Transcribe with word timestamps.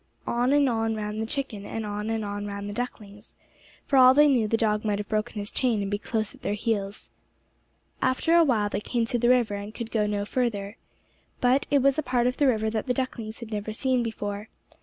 On 0.25 0.51
and 0.51 0.67
on 0.67 0.95
ran 0.95 1.19
the 1.19 1.27
chicken, 1.27 1.63
and 1.63 1.85
on 1.85 2.09
and 2.09 2.25
on 2.25 2.47
ran 2.47 2.65
the 2.65 2.73
ducklings. 2.73 3.35
For 3.85 3.97
all 3.97 4.15
they 4.15 4.25
knew 4.27 4.47
the 4.47 4.57
dog 4.57 4.83
might 4.83 4.97
have 4.97 5.07
broken 5.07 5.37
his 5.37 5.51
chain 5.51 5.79
and 5.79 5.91
be 5.91 5.99
close 5.99 6.33
at 6.33 6.41
their 6.41 6.55
heels. 6.55 7.11
After 8.01 8.35
a 8.35 8.43
while 8.43 8.67
they 8.67 8.81
came 8.81 9.05
to 9.05 9.19
the 9.19 9.29
river 9.29 9.53
and 9.53 9.75
could 9.75 9.91
go 9.91 10.07
no 10.07 10.25
further. 10.25 10.77
But 11.39 11.67
it 11.69 11.83
was 11.83 11.99
a 11.99 12.01
part 12.01 12.25
of 12.25 12.37
the 12.37 12.47
river 12.47 12.71
that 12.71 12.87
the 12.87 12.95
ducklings 12.95 13.41
had 13.41 13.51
never 13.51 13.73
seen 13.73 14.01
before. 14.01 14.49